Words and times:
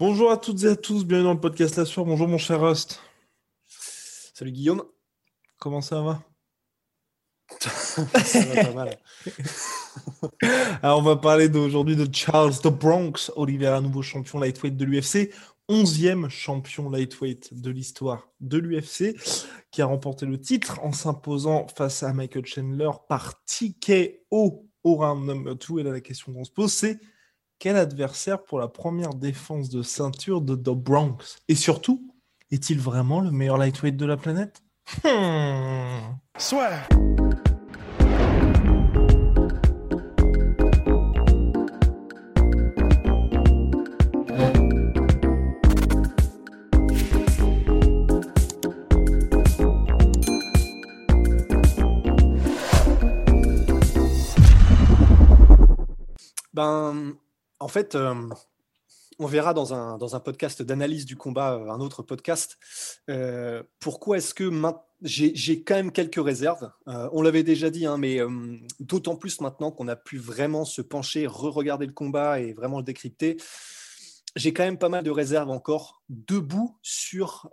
Bonjour 0.00 0.30
à 0.30 0.38
toutes 0.38 0.64
et 0.64 0.68
à 0.68 0.76
tous, 0.76 1.04
bienvenue 1.04 1.26
dans 1.26 1.34
le 1.34 1.40
podcast 1.40 1.76
La 1.76 1.84
Sueur. 1.84 2.06
Bonjour 2.06 2.26
mon 2.26 2.38
cher 2.38 2.58
Rust. 2.58 3.02
Salut 3.66 4.50
Guillaume. 4.50 4.82
Comment 5.58 5.82
ça 5.82 6.00
va? 6.00 6.22
Ça 7.60 8.40
va 8.40 8.64
pas 8.64 8.72
mal. 8.72 8.98
Alors, 10.82 11.00
on 11.00 11.02
va 11.02 11.16
parler 11.16 11.50
d'aujourd'hui 11.50 11.96
de 11.96 12.08
Charles 12.10 12.54
the 12.60 12.68
Bronx, 12.68 13.30
Oliveira, 13.36 13.82
nouveau 13.82 14.00
champion 14.00 14.38
lightweight 14.38 14.74
de 14.74 14.86
l'UFC, 14.86 15.34
11e 15.68 16.30
champion 16.30 16.88
lightweight 16.88 17.60
de 17.60 17.70
l'histoire 17.70 18.26
de 18.40 18.56
l'UFC, 18.56 19.14
qui 19.70 19.82
a 19.82 19.84
remporté 19.84 20.24
le 20.24 20.40
titre 20.40 20.80
en 20.82 20.92
s'imposant 20.92 21.66
face 21.76 22.02
à 22.02 22.14
Michael 22.14 22.46
Chandler 22.46 22.90
par 23.06 23.44
TKO 23.44 24.66
au 24.82 24.94
round 24.94 25.26
number 25.26 25.56
2. 25.56 25.80
Et 25.80 25.82
là, 25.82 25.90
la 25.90 26.00
question 26.00 26.32
qu'on 26.32 26.44
se 26.44 26.50
pose, 26.50 26.72
c'est 26.72 26.98
quel 27.60 27.76
adversaire 27.76 28.42
pour 28.42 28.58
la 28.58 28.68
première 28.68 29.14
défense 29.14 29.68
de 29.68 29.82
ceinture 29.82 30.40
de 30.40 30.56
The 30.56 30.70
Bronx? 30.70 31.36
Et 31.46 31.54
surtout, 31.54 32.10
est-il 32.50 32.80
vraiment 32.80 33.20
le 33.20 33.30
meilleur 33.30 33.58
lightweight 33.58 33.96
de 33.96 34.06
la 34.06 34.16
planète? 34.16 34.62
Hmm. 35.04 36.16
Soit. 36.38 36.70
Fait, 57.70 57.94
euh, 57.94 58.14
on 59.18 59.26
verra 59.26 59.54
dans 59.54 59.72
un, 59.72 59.96
dans 59.96 60.14
un 60.14 60.20
podcast 60.20 60.62
d'analyse 60.62 61.06
du 61.06 61.16
combat, 61.16 61.54
euh, 61.54 61.70
un 61.70 61.80
autre 61.80 62.02
podcast, 62.02 62.58
euh, 63.08 63.62
pourquoi 63.78 64.18
est-ce 64.18 64.34
que 64.34 64.50
j'ai 65.02 65.62
quand 65.62 65.76
même 65.76 65.92
quelques 65.92 66.22
réserves. 66.22 66.70
On 66.86 67.22
l'avait 67.22 67.42
déjà 67.42 67.70
dit, 67.70 67.86
hein, 67.86 67.96
mais 67.96 68.18
d'autant 68.80 69.16
plus 69.16 69.40
maintenant 69.40 69.70
qu'on 69.70 69.88
a 69.88 69.96
pu 69.96 70.18
vraiment 70.18 70.66
se 70.66 70.82
pencher, 70.82 71.26
re-regarder 71.26 71.86
le 71.86 71.94
combat 71.94 72.40
et 72.40 72.52
vraiment 72.52 72.76
le 72.76 72.84
décrypter. 72.84 73.38
J'ai 74.36 74.52
quand 74.52 74.62
même 74.62 74.76
pas 74.76 74.90
mal 74.90 75.02
de 75.02 75.10
réserves 75.10 75.48
encore 75.48 76.02
debout 76.10 76.76
sur, 76.82 77.48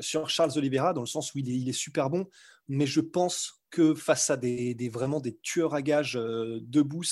sur 0.00 0.28
Charles 0.28 0.52
Oliveira, 0.56 0.92
dans 0.92 1.00
le 1.00 1.08
sens 1.08 1.34
où 1.34 1.38
il 1.38 1.68
est, 1.68 1.72
super 1.72 2.10
bon, 2.10 2.28
mais 2.68 2.86
je 2.86 3.00
pense 3.00 3.60
que 3.70 3.92
face 3.92 4.30
à 4.30 4.36
des, 4.36 4.74
des- 4.74 4.88
vraiment 4.88 5.18
des 5.18 5.36
tueurs 5.42 5.74
à 5.74 5.82
gages 5.82 6.14
debout, 6.14 7.02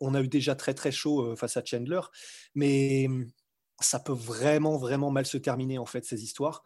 on 0.00 0.14
a 0.14 0.20
eu 0.20 0.28
déjà 0.28 0.54
très 0.54 0.74
très 0.74 0.92
chaud 0.92 1.22
euh, 1.22 1.36
face 1.36 1.56
à 1.56 1.64
Chandler, 1.64 2.00
mais 2.54 3.06
hum, 3.08 3.26
ça 3.80 3.98
peut 4.00 4.12
vraiment 4.12 4.76
vraiment 4.76 5.10
mal 5.10 5.26
se 5.26 5.38
terminer 5.38 5.78
en 5.78 5.86
fait 5.86 6.04
ces 6.04 6.22
histoires. 6.22 6.62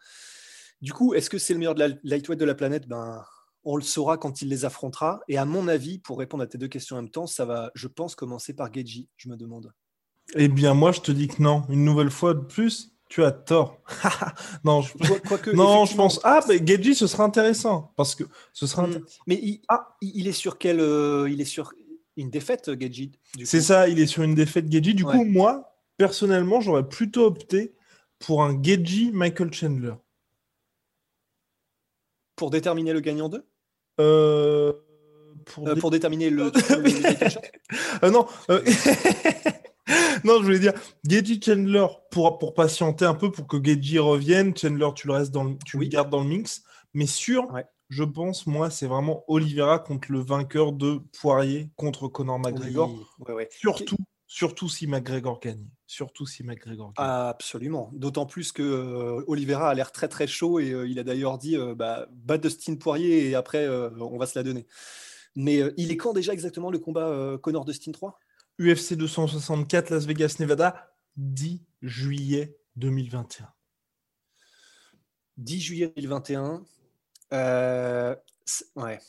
Du 0.81 0.91
coup, 0.93 1.13
est-ce 1.13 1.29
que 1.29 1.37
c'est 1.37 1.53
le 1.53 1.59
meilleur 1.59 1.75
de 1.75 1.79
la 1.79 1.95
lightweight 2.03 2.39
de 2.39 2.45
la 2.45 2.55
planète? 2.55 2.87
Ben, 2.87 3.23
on 3.63 3.77
le 3.77 3.81
saura 3.83 4.17
quand 4.17 4.41
il 4.41 4.49
les 4.49 4.65
affrontera. 4.65 5.21
Et 5.29 5.37
à 5.37 5.45
mon 5.45 5.69
avis, 5.69 5.97
pour 5.99 6.19
répondre 6.19 6.43
à 6.43 6.47
tes 6.47 6.57
deux 6.57 6.67
questions 6.67 6.97
en 6.97 7.01
même 7.01 7.09
temps, 7.11 7.27
ça 7.27 7.45
va, 7.45 7.71
je 7.75 7.87
pense, 7.87 8.15
commencer 8.15 8.53
par 8.53 8.73
Geji. 8.73 9.07
Je 9.15 9.29
me 9.29 9.37
demande. 9.37 9.71
Eh 10.35 10.49
bien, 10.49 10.73
moi, 10.73 10.91
je 10.91 10.99
te 10.99 11.11
dis 11.13 11.29
que 11.29 11.41
non. 11.41 11.63
Une 11.69 11.85
nouvelle 11.85 12.09
fois 12.11 12.33
de 12.33 12.41
plus, 12.41 12.91
tu 13.07 13.23
as 13.23 13.31
tort. 13.31 13.81
non, 14.65 14.81
je... 14.81 14.91
Quoi- 14.97 15.19
Quoique, 15.21 15.51
non, 15.51 15.85
je 15.85 15.93
effectivement, 15.93 16.03
pense. 16.03 16.19
Ah, 16.25 16.41
mais 16.49 16.65
Geji, 16.65 16.95
ce 16.95 17.07
sera 17.07 17.23
intéressant. 17.23 17.93
Parce 17.95 18.15
que 18.15 18.25
ce 18.51 18.67
sera. 18.67 18.85
intér- 18.85 19.03
Mais 19.27 19.35
il, 19.35 19.61
Ah. 19.69 19.95
il 20.01 20.27
est 20.27 20.33
sur 20.33 20.57
quel 20.57 20.81
euh, 20.81 21.29
Il 21.29 21.39
est 21.39 21.45
sur 21.45 21.71
une 22.17 22.29
défaite, 22.29 22.69
Geji. 22.79 23.11
du 23.35 23.45
C'est 23.45 23.61
ça, 23.61 23.87
il 23.87 23.99
est 23.99 24.05
sur 24.07 24.23
une 24.23 24.35
défaite 24.35 24.71
Geji. 24.71 24.93
Du 24.93 25.03
Ouais. 25.03 25.17
coup, 25.17 25.23
moi, 25.25 25.75
personnellement, 25.97 26.61
j'aurais 26.61 26.87
plutôt 26.87 27.25
opté 27.25 27.73
pour 28.19 28.43
un 28.43 28.61
Geji 28.61 29.11
Michael 29.13 29.53
Chandler. 29.53 29.93
Pour 32.35 32.49
déterminer 32.49 32.93
le 32.93 32.99
gagnant 32.99 33.29
2 33.29 33.45
Euh, 33.99 34.73
pour 35.45 35.67
Euh, 35.67 35.75
Pour 35.75 35.91
déterminer 35.91 36.29
le. 36.29 36.51
Euh, 38.03 38.11
non, 38.11 38.27
euh, 38.49 38.61
non, 40.23 40.37
je 40.39 40.43
voulais 40.43 40.59
dire 40.59 40.73
Geji 41.07 41.41
Chandler 41.43 41.85
pour, 42.11 42.37
pour 42.37 42.53
patienter 42.53 43.05
un 43.05 43.13
peu 43.15 43.31
pour 43.31 43.47
que 43.47 43.57
Geji 43.63 43.99
revienne. 43.99 44.55
Chandler, 44.55 44.89
tu 44.95 45.07
le 45.07 45.13
restes 45.13 45.31
dans 45.31 45.43
le, 45.43 45.55
tu 45.65 45.77
Oui. 45.77 45.85
le 45.85 45.91
gardes 45.91 46.09
dans 46.09 46.21
le 46.23 46.29
mix. 46.29 46.63
Mais 46.93 47.05
sûr, 47.07 47.51
Ouais. 47.51 47.65
Je 47.93 48.03
pense, 48.03 48.47
moi, 48.47 48.71
c'est 48.71 48.87
vraiment 48.87 49.23
Oliveira 49.27 49.77
contre 49.77 50.11
le 50.11 50.19
vainqueur 50.19 50.71
de 50.71 50.99
Poirier 51.19 51.69
contre 51.75 52.07
Conor 52.07 52.39
McGregor. 52.39 52.89
Oui, 52.89 53.25
ouais, 53.27 53.33
ouais. 53.33 53.49
Surtout, 53.51 53.97
surtout 54.25 54.67
si 54.67 54.87
McGregor 54.87 55.39
gagne. 55.39 55.67
Surtout 55.85 56.25
si 56.25 56.43
McGregor 56.43 56.91
gagne. 56.93 57.05
Absolument. 57.05 57.91
D'autant 57.93 58.25
plus 58.25 58.51
que 58.51 58.63
euh, 58.63 59.23
Oliveira 59.27 59.69
a 59.69 59.73
l'air 59.75 59.91
très 59.91 60.07
très 60.07 60.25
chaud 60.25 60.59
et 60.59 60.71
euh, 60.71 60.87
il 60.87 60.97
a 60.97 61.03
d'ailleurs 61.03 61.37
dit 61.37 61.55
euh, 61.55 61.75
bah, 61.75 62.07
bat 62.11 62.39
Dustin 62.39 62.75
Poirier 62.77 63.29
et 63.29 63.35
après 63.35 63.63
euh, 63.63 63.91
on 63.99 64.17
va 64.17 64.25
se 64.25 64.37
la 64.37 64.43
donner. 64.43 64.65
Mais 65.35 65.61
il 65.77 65.91
est 65.91 65.97
quand 65.97 66.13
déjà 66.13 66.33
exactement 66.33 66.71
le 66.71 66.79
combat 66.79 67.37
Connor 67.41 67.65
Dustin 67.65 67.91
3 67.91 68.19
UFC 68.59 68.93
264 68.93 69.89
Las 69.89 70.05
Vegas, 70.05 70.35
Nevada, 70.39 70.95
10 71.17 71.61
juillet 71.81 72.57
2021. 72.75 73.51
10 75.37 75.59
juillet 75.59 75.93
2021. 75.95 76.63
Euh, 77.31 78.15
ouais, 78.75 78.99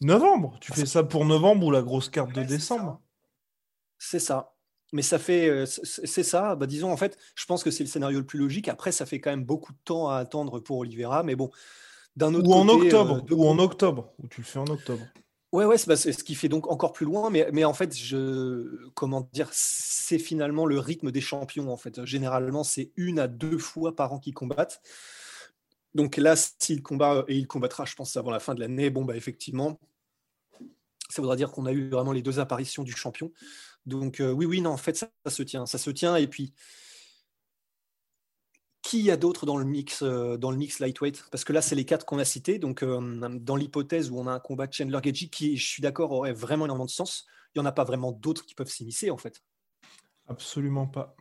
Novembre, 0.00 0.56
tu 0.60 0.72
fais 0.72 0.86
ça 0.86 1.04
pour 1.04 1.24
novembre 1.24 1.66
ou 1.66 1.70
la 1.70 1.82
grosse 1.82 2.08
carte 2.08 2.32
de 2.32 2.40
Ouais, 2.40 2.46
décembre? 2.46 3.00
C'est 3.98 4.18
ça. 4.18 4.54
Mais 4.92 5.02
ça 5.02 5.18
fait, 5.18 5.48
euh, 5.48 5.66
c'est 5.66 6.22
ça. 6.22 6.56
Bah, 6.56 6.66
disons 6.66 6.90
en 6.90 6.96
fait, 6.96 7.16
je 7.36 7.44
pense 7.44 7.62
que 7.62 7.70
c'est 7.70 7.84
le 7.84 7.88
scénario 7.88 8.18
le 8.18 8.26
plus 8.26 8.38
logique. 8.38 8.68
Après, 8.68 8.92
ça 8.92 9.06
fait 9.06 9.20
quand 9.20 9.30
même 9.30 9.44
beaucoup 9.44 9.72
de 9.72 9.78
temps 9.84 10.08
à 10.08 10.16
attendre 10.16 10.58
pour 10.58 10.78
Oliveira, 10.78 11.22
mais 11.22 11.36
bon. 11.36 11.50
D'un 12.16 12.34
autre 12.34 12.48
Ou 12.48 12.54
en 12.54 12.66
côté, 12.66 12.86
octobre, 12.86 13.16
euh, 13.18 13.20
de 13.20 13.34
ou 13.34 13.44
en 13.46 13.58
octobre, 13.58 14.12
ou 14.18 14.26
tu 14.26 14.40
le 14.40 14.46
fais 14.46 14.58
en 14.58 14.66
octobre. 14.66 15.06
Ouais, 15.52 15.64
ouais, 15.64 15.78
c'est 15.78 15.94
c'est 15.96 16.12
ce 16.12 16.24
qui 16.24 16.34
fait 16.34 16.48
donc 16.48 16.70
encore 16.70 16.92
plus 16.92 17.06
loin, 17.06 17.28
mais, 17.30 17.48
mais 17.52 17.64
en 17.64 17.74
fait, 17.74 17.96
je, 17.96 18.88
comment 18.94 19.28
dire, 19.32 19.48
c'est 19.52 20.18
finalement 20.18 20.64
le 20.66 20.78
rythme 20.78 21.10
des 21.10 21.20
champions, 21.20 21.70
en 21.72 21.76
fait. 21.76 22.04
Généralement, 22.04 22.64
c'est 22.64 22.92
une 22.96 23.18
à 23.18 23.28
deux 23.28 23.58
fois 23.58 23.94
par 23.94 24.12
an 24.12 24.18
qu'ils 24.18 24.34
combattent. 24.34 24.80
Donc 25.94 26.16
là, 26.16 26.36
s'il 26.36 26.82
combat, 26.82 27.24
et 27.28 27.36
il 27.36 27.46
combattra, 27.46 27.84
je 27.84 27.94
pense, 27.94 28.16
avant 28.16 28.30
la 28.30 28.40
fin 28.40 28.54
de 28.54 28.60
l'année, 28.60 28.90
bon, 28.90 29.04
bah, 29.04 29.16
effectivement, 29.16 29.80
ça 31.08 31.20
voudra 31.20 31.36
dire 31.36 31.50
qu'on 31.50 31.66
a 31.66 31.72
eu 31.72 31.88
vraiment 31.88 32.12
les 32.12 32.22
deux 32.22 32.38
apparitions 32.38 32.84
du 32.84 32.92
champion. 32.92 33.32
Donc 33.86 34.20
euh, 34.20 34.30
oui, 34.30 34.46
oui, 34.46 34.60
non, 34.60 34.70
en 34.70 34.76
fait, 34.76 34.96
ça, 34.96 35.08
ça 35.24 35.30
se 35.30 35.42
tient, 35.42 35.66
ça 35.66 35.78
se 35.78 35.90
tient, 35.90 36.16
et 36.16 36.28
puis, 36.28 36.54
qui 38.82 39.02
y 39.02 39.10
a 39.10 39.16
d'autre 39.16 39.46
dans 39.46 39.56
le 39.56 39.64
mix, 39.64 40.02
euh, 40.02 40.36
dans 40.36 40.50
le 40.50 40.56
mix 40.56 40.78
lightweight? 40.78 41.24
Parce 41.30 41.44
que 41.44 41.52
là, 41.52 41.62
c'est 41.62 41.74
les 41.74 41.84
quatre 41.84 42.06
qu'on 42.06 42.18
a 42.18 42.24
cités. 42.24 42.58
Donc, 42.58 42.82
euh, 42.82 43.38
dans 43.38 43.56
l'hypothèse 43.56 44.10
où 44.10 44.18
on 44.18 44.26
a 44.26 44.32
un 44.32 44.40
combat 44.40 44.66
de 44.66 44.72
Chandler 44.72 44.98
Geji, 45.02 45.30
qui, 45.30 45.56
je 45.56 45.66
suis 45.66 45.82
d'accord, 45.82 46.12
aurait 46.12 46.32
vraiment 46.32 46.64
énormément 46.64 46.86
de 46.86 46.90
sens, 46.90 47.26
il 47.54 47.60
n'y 47.60 47.62
en 47.62 47.68
a 47.68 47.72
pas 47.72 47.84
vraiment 47.84 48.12
d'autres 48.12 48.46
qui 48.46 48.54
peuvent 48.54 48.70
s'immiscer, 48.70 49.10
en 49.10 49.18
fait. 49.18 49.42
Absolument 50.28 50.86
pas. 50.86 51.14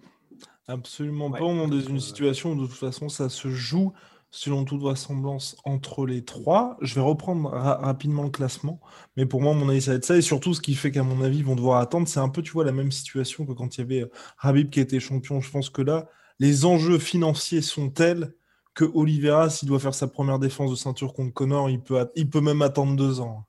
Absolument 0.68 1.30
Ouais, 1.30 1.40
pas. 1.40 1.46
On 1.46 1.68
est 1.68 1.70
dans 1.70 1.90
une 1.90 2.00
situation 2.00 2.52
où 2.52 2.62
de 2.62 2.68
toute 2.68 2.78
façon 2.78 3.10
ça 3.10 3.28
se 3.28 3.50
joue 3.50 3.92
selon 4.32 4.66
toute 4.66 4.82
vraisemblance 4.82 5.58
entre 5.66 6.06
les 6.06 6.24
trois. 6.24 6.78
Je 6.82 6.96
vais 6.96 7.02
reprendre 7.02 7.50
ra- 7.50 7.78
rapidement 7.78 8.24
le 8.24 8.30
classement, 8.30 8.80
mais 9.18 9.26
pour 9.26 9.42
moi, 9.42 9.54
mon 9.54 9.70
avis, 9.70 9.82
ça 9.82 9.92
va 9.92 9.98
être 9.98 10.06
ça. 10.06 10.18
Et 10.18 10.22
surtout, 10.22 10.54
ce 10.54 10.62
qui 10.62 10.76
fait 10.76 10.92
qu'à 10.92 11.04
mon 11.04 11.22
avis, 11.24 11.40
ils 11.40 11.46
vont 11.46 11.56
devoir 11.56 11.80
attendre, 11.82 12.08
c'est 12.08 12.20
un 12.20 12.30
peu, 12.30 12.42
tu 12.42 12.52
vois, 12.52 12.66
la 12.66 12.72
même 12.72 12.92
situation 12.92 13.46
que 13.46 13.54
quand 13.54 13.78
il 13.78 13.82
y 13.82 13.84
avait 13.84 14.02
euh, 14.04 14.12
Habib 14.40 14.70
qui 14.70 14.80
était 14.80 15.00
champion. 15.00 15.42
Je 15.42 15.52
pense 15.52 15.70
que 15.70 15.82
là, 15.82 16.08
les 16.40 16.66
enjeux 16.66 17.00
financiers 17.00 17.62
sont 17.62 17.90
tels 17.90 18.34
que 18.74 18.86
Oliveira, 18.94 19.50
s'il 19.50 19.68
doit 19.68 19.80
faire 19.80 19.94
sa 19.96 20.08
première 20.08 20.40
défense 20.40 20.72
de 20.72 20.76
ceinture 20.76 21.14
contre 21.14 21.34
Connor, 21.34 21.70
il 21.70 21.82
peut, 21.82 22.08
il 22.16 22.30
peut 22.30 22.42
même 22.42 22.62
attendre 22.62 22.96
deux 22.96 23.20
ans. 23.20 23.46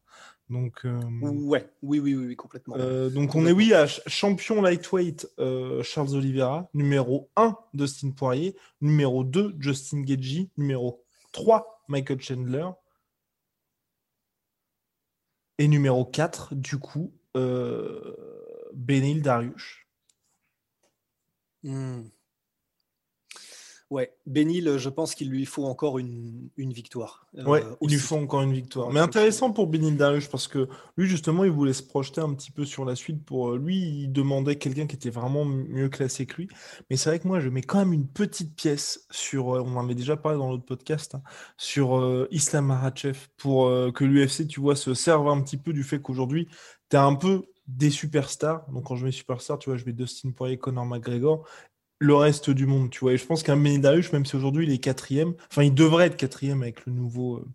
Donc, 0.50 0.84
euh, 0.84 1.00
Ouais, 1.22 1.70
oui, 1.82 2.00
oui, 2.00 2.14
oui, 2.16 2.26
oui, 2.26 2.36
complètement. 2.36 2.76
euh, 2.76 3.08
donc 3.08 3.34
on 3.36 3.46
est 3.46 3.52
oui 3.52 3.72
à 3.72 3.86
ch- 3.86 4.02
champion 4.08 4.60
lightweight 4.60 5.28
euh, 5.38 5.82
Charles 5.84 6.14
Oliveira, 6.16 6.68
numéro 6.74 7.30
1 7.36 7.56
Dustin 7.72 8.10
Poirier, 8.10 8.56
numéro 8.80 9.22
2 9.22 9.54
Justin 9.60 10.00
Gaethje, 10.02 10.48
numéro 10.56 11.04
3 11.32 11.84
Michael 11.88 12.20
Chandler 12.20 12.68
et 15.58 15.68
numéro 15.68 16.04
4 16.04 16.54
du 16.54 16.78
coup 16.78 17.12
euh, 17.36 18.16
Benil 18.74 19.22
Dariush. 19.22 19.86
Hmm. 21.62 22.02
Ouais, 23.90 24.12
Benil, 24.24 24.78
je 24.78 24.88
pense 24.88 25.16
qu'il 25.16 25.30
lui 25.30 25.44
faut 25.44 25.64
encore 25.64 25.98
une, 25.98 26.48
victoire. 26.56 27.26
Euh, 27.36 27.44
ouais, 27.44 27.64
il 27.82 27.90
lui 27.90 27.98
faut 27.98 28.14
encore 28.14 28.42
une 28.42 28.52
victoire. 28.52 28.92
Mais 28.92 29.00
intéressant 29.00 29.50
pour 29.50 29.66
Benil 29.66 29.96
Darius 29.96 30.28
parce 30.28 30.46
que 30.46 30.68
lui, 30.96 31.08
justement, 31.08 31.42
il 31.42 31.50
voulait 31.50 31.72
se 31.72 31.82
projeter 31.82 32.20
un 32.20 32.32
petit 32.32 32.52
peu 32.52 32.64
sur 32.64 32.84
la 32.84 32.94
suite. 32.94 33.24
Pour 33.24 33.50
euh, 33.50 33.58
lui, 33.58 34.02
il 34.02 34.12
demandait 34.12 34.54
quelqu'un 34.54 34.86
qui 34.86 34.94
était 34.94 35.10
vraiment 35.10 35.44
mieux 35.44 35.88
classé 35.88 36.24
que 36.24 36.36
lui. 36.36 36.48
Mais 36.88 36.96
c'est 36.96 37.10
vrai 37.10 37.18
que 37.18 37.26
moi, 37.26 37.40
je 37.40 37.48
mets 37.48 37.62
quand 37.62 37.78
même 37.78 37.92
une 37.92 38.06
petite 38.06 38.54
pièce 38.54 39.08
sur. 39.10 39.56
Euh, 39.56 39.62
on 39.66 39.76
en 39.76 39.84
avait 39.84 39.96
déjà 39.96 40.16
parlé 40.16 40.38
dans 40.38 40.50
l'autre 40.50 40.66
podcast 40.66 41.16
hein, 41.16 41.22
sur 41.56 42.28
Islam 42.30 42.66
Makhachev 42.66 43.18
pour 43.38 43.66
que 43.92 44.04
l'UFC, 44.04 44.46
tu 44.46 44.60
vois, 44.60 44.76
se 44.76 44.94
serve 44.94 45.26
un 45.28 45.40
petit 45.42 45.56
peu 45.56 45.72
du 45.72 45.82
fait 45.82 46.00
qu'aujourd'hui, 46.00 46.46
tu 46.90 46.96
as 46.96 47.04
un 47.04 47.16
peu 47.16 47.42
des 47.66 47.90
superstars. 47.90 48.70
Donc 48.70 48.84
quand 48.84 48.94
je 48.94 49.04
mets 49.04 49.10
superstar, 49.10 49.58
tu 49.58 49.70
vois, 49.70 49.76
je 49.76 49.84
mets 49.84 49.92
Dustin 49.92 50.30
Poirier, 50.30 50.58
Conor 50.58 50.86
McGregor 50.86 51.44
le 52.00 52.14
reste 52.14 52.50
du 52.50 52.66
monde, 52.66 52.90
tu 52.90 53.00
vois. 53.00 53.12
Et 53.12 53.18
je 53.18 53.26
pense 53.26 53.42
qu'un 53.42 53.58
Benidarius, 53.58 54.12
même 54.12 54.24
si 54.24 54.34
aujourd'hui 54.34 54.66
il 54.66 54.72
est 54.72 54.78
quatrième, 54.78 55.34
enfin 55.50 55.62
il 55.62 55.74
devrait 55.74 56.06
être 56.06 56.16
quatrième 56.16 56.62
avec 56.62 56.86
le 56.86 56.92
nouveau, 56.92 57.36
euh, 57.36 57.48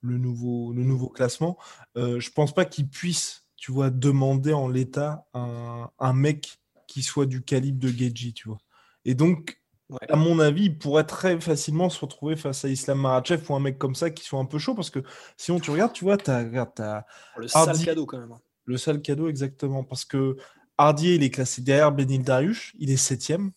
le 0.00 0.18
nouveau, 0.18 0.72
le 0.72 0.84
nouveau 0.84 1.08
classement, 1.08 1.58
euh, 1.96 2.20
je 2.20 2.30
pense 2.30 2.54
pas 2.54 2.64
qu'il 2.64 2.88
puisse, 2.88 3.44
tu 3.56 3.72
vois, 3.72 3.90
demander 3.90 4.52
en 4.52 4.68
l'état 4.68 5.26
un, 5.34 5.90
un, 5.98 6.12
mec 6.12 6.60
qui 6.86 7.02
soit 7.02 7.26
du 7.26 7.42
calibre 7.42 7.80
de 7.80 7.88
Geji, 7.88 8.32
tu 8.32 8.48
vois. 8.48 8.58
Et 9.04 9.14
donc, 9.14 9.60
à 10.08 10.16
mon 10.16 10.38
avis, 10.38 10.66
il 10.66 10.78
pourrait 10.78 11.06
très 11.06 11.40
facilement 11.40 11.90
se 11.90 11.98
retrouver 12.00 12.36
face 12.36 12.64
à 12.64 12.68
Islam 12.68 13.00
Marachev 13.00 13.42
ou 13.48 13.54
un 13.56 13.60
mec 13.60 13.78
comme 13.78 13.96
ça 13.96 14.10
qui 14.10 14.24
soit 14.24 14.38
un 14.38 14.44
peu 14.44 14.58
chaud, 14.58 14.74
parce 14.74 14.90
que 14.90 15.00
sinon 15.36 15.58
tu 15.58 15.72
regardes, 15.72 15.92
tu 15.92 16.04
vois, 16.04 16.16
tu 16.16 16.30
as, 16.30 17.04
Le 17.36 17.48
sale 17.48 17.84
cadeau 17.84 18.06
quand 18.06 18.18
même. 18.18 18.30
Hein. 18.30 18.40
Le 18.64 18.76
sale 18.76 19.02
cadeau, 19.02 19.28
exactement, 19.28 19.82
parce 19.82 20.04
que 20.04 20.36
Hardier, 20.76 21.16
il 21.16 21.24
est 21.24 21.30
classé 21.30 21.62
derrière 21.62 21.90
Benil 21.90 22.22
Darius, 22.22 22.72
il 22.78 22.90
est 22.90 22.96
septième. 22.96 23.50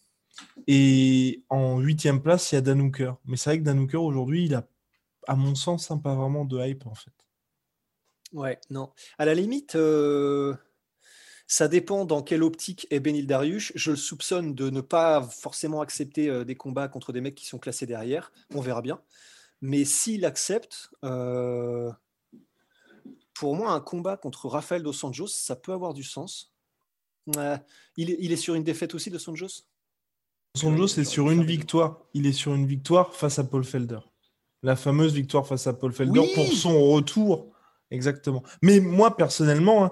Et 0.68 1.44
en 1.50 1.80
huitième 1.80 2.22
place, 2.22 2.52
il 2.52 2.56
y 2.56 2.58
a 2.58 2.62
Danouker. 2.62 3.14
Mais 3.26 3.38
c'est 3.38 3.50
vrai 3.50 3.60
que 3.60 3.64
Danouker, 3.64 3.98
aujourd'hui, 3.98 4.46
il 4.46 4.56
a, 4.56 4.68
à 5.28 5.36
mon 5.36 5.56
sens, 5.56 5.92
hein, 5.92 5.98
pas 5.98 6.16
vraiment 6.16 6.46
de 6.46 6.60
hype, 6.60 6.86
en 6.88 6.96
fait. 6.96 7.12
Ouais, 8.34 8.60
non. 8.70 8.92
À 9.18 9.26
la 9.26 9.34
limite, 9.34 9.76
euh, 9.76 10.56
ça 11.48 11.68
dépend 11.68 12.06
dans 12.06 12.22
quelle 12.22 12.44
optique 12.44 12.88
est 12.90 13.00
Benil 13.00 13.28
Darius. 13.28 13.74
Je 13.76 13.92
le 13.92 13.98
soupçonne 13.98 14.56
de 14.56 14.70
ne 14.70 14.82
pas 14.82 15.22
forcément 15.22 15.82
accepter 15.82 16.30
euh, 16.30 16.46
des 16.46 16.56
combats 16.56 16.88
contre 16.88 17.12
des 17.12 17.22
mecs 17.22 17.36
qui 17.36 17.46
sont 17.46 17.60
classés 17.60 17.86
derrière. 17.86 18.32
On 18.54 18.62
verra 18.62 18.82
bien. 18.82 19.02
Mais 19.60 19.84
s'il 19.84 20.26
accepte, 20.26 20.92
euh, 21.04 21.92
pour 23.34 23.56
moi, 23.56 23.72
un 23.72 23.82
combat 23.82 24.16
contre 24.16 24.48
Rafael 24.48 24.82
dos 24.82 24.94
Santos, 24.94 25.28
ça 25.28 25.56
peut 25.56 25.74
avoir 25.74 25.94
du 25.94 26.04
sens. 26.04 26.54
il, 27.98 28.32
est 28.32 28.36
sur 28.38 28.56
une 28.56 28.64
défaite 28.64 28.96
aussi 28.96 29.10
de 29.10 29.18
Santos? 29.18 29.66
Son 30.56 30.76
jeu, 30.76 30.88
c'est 30.88 31.06
sur 31.06 31.32
une 31.32 31.44
victoire. 31.44 32.00
Il 32.14 32.28
est 32.28 32.34
sur 32.34 32.54
une 32.54 32.66
victoire 32.66 33.14
face 33.16 33.40
à 33.40 33.44
Paul 33.44 33.64
Felder. 33.64 34.00
La 34.64 34.76
fameuse 34.76 35.14
victoire 35.14 35.48
face 35.48 35.68
à 35.68 35.74
Paul 35.74 35.94
Felder 35.94 36.22
pour 36.36 36.46
son 36.48 36.92
retour. 36.92 37.52
Exactement. 37.90 38.44
Mais 38.62 38.80
moi, 38.80 39.16
personnellement, 39.16 39.86
hein, 39.86 39.92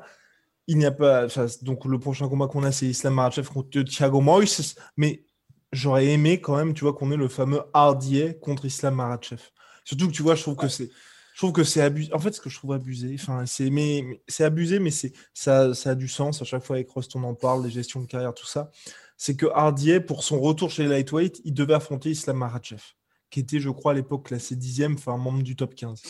il 0.67 0.77
n'y 0.77 0.85
a 0.85 0.91
pas. 0.91 1.27
Donc, 1.61 1.85
le 1.85 1.97
prochain 1.97 2.27
combat 2.27 2.47
qu'on 2.47 2.63
a, 2.63 2.71
c'est 2.71 2.87
Islam 2.87 3.15
Makhachev 3.15 3.49
contre 3.49 3.81
Thiago 3.81 4.21
Moïse. 4.21 4.75
Mais 4.97 5.25
j'aurais 5.71 6.07
aimé 6.07 6.39
quand 6.41 6.55
même, 6.55 6.73
tu 6.73 6.83
vois, 6.83 6.93
qu'on 6.93 7.11
ait 7.11 7.17
le 7.17 7.29
fameux 7.29 7.61
Hardier 7.73 8.37
contre 8.39 8.65
Islam 8.65 8.95
Makhachev. 8.95 9.41
Surtout 9.85 10.07
que 10.07 10.13
tu 10.13 10.23
vois, 10.23 10.35
je 10.35 10.43
trouve 10.43 10.55
que 10.55 10.67
c'est. 10.67 10.89
Je 11.33 11.45
trouve 11.45 11.53
que 11.53 11.63
c'est 11.63 11.81
abusé. 11.81 12.13
En 12.13 12.19
fait, 12.19 12.33
ce 12.33 12.41
que 12.41 12.49
je 12.49 12.57
trouve 12.57 12.73
abusé, 12.73 13.15
enfin, 13.17 13.45
c'est 13.45 13.69
mais, 13.69 14.21
c'est 14.27 14.43
abusé, 14.43 14.79
mais 14.79 14.91
c'est 14.91 15.13
ça, 15.33 15.73
ça 15.73 15.91
a 15.91 15.95
du 15.95 16.09
sens. 16.09 16.41
À 16.41 16.45
chaque 16.45 16.63
fois 16.63 16.75
avec 16.75 16.91
Rust, 16.91 17.15
on 17.15 17.23
en 17.23 17.33
parle, 17.33 17.63
les 17.63 17.69
gestions 17.69 18.01
de 18.01 18.05
carrière, 18.05 18.33
tout 18.33 18.45
ça 18.45 18.71
c'est 19.19 19.35
que 19.35 19.47
Hardier, 19.53 19.99
pour 19.99 20.23
son 20.23 20.39
retour 20.39 20.71
chez 20.71 20.83
les 20.83 20.89
lightweight, 20.89 21.41
il 21.43 21.53
devait 21.53 21.73
affronter 21.73 22.09
Islam 22.09 22.37
Makhachev, 22.37 22.81
qui 23.29 23.41
était, 23.41 23.59
je 23.59 23.69
crois, 23.69 23.91
à 23.91 23.95
l'époque 23.95 24.27
classé 24.27 24.55
dixième, 24.55 24.93
enfin 24.93 25.17
membre 25.17 25.43
du 25.43 25.57
top 25.57 25.75
15. 25.75 26.01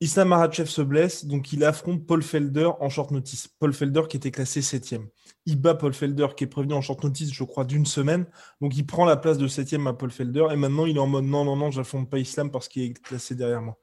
Islam 0.00 0.28
Makhachev 0.28 0.68
se 0.68 0.82
blesse, 0.82 1.24
donc 1.24 1.52
il 1.52 1.62
affronte 1.62 2.04
Paul 2.04 2.24
Felder 2.24 2.68
en 2.80 2.88
short 2.88 3.12
notice. 3.12 3.46
Paul 3.46 3.72
Felder 3.72 4.02
qui 4.08 4.16
était 4.16 4.32
classé 4.32 4.60
septième. 4.60 5.06
Il 5.46 5.60
bat 5.60 5.76
Paul 5.76 5.94
Felder 5.94 6.26
qui 6.36 6.42
est 6.42 6.48
prévenu 6.48 6.74
en 6.74 6.80
short 6.80 7.04
notice, 7.04 7.32
je 7.32 7.44
crois, 7.44 7.64
d'une 7.64 7.86
semaine. 7.86 8.26
Donc 8.60 8.76
il 8.76 8.84
prend 8.84 9.04
la 9.04 9.16
place 9.16 9.38
de 9.38 9.46
septième 9.46 9.86
à 9.86 9.92
Paul 9.92 10.10
Felder 10.10 10.46
et 10.50 10.56
maintenant 10.56 10.86
il 10.86 10.96
est 10.96 11.00
en 11.00 11.06
mode 11.06 11.26
non, 11.26 11.44
non, 11.44 11.54
non, 11.54 11.70
j'affronte 11.70 12.10
pas 12.10 12.18
Islam 12.18 12.50
parce 12.50 12.66
qu'il 12.66 12.82
est 12.82 13.00
classé 13.00 13.36
derrière 13.36 13.62
moi. 13.62 13.78